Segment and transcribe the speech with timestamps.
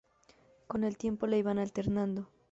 [0.65, 2.25] Con el tiempo la iban alterando.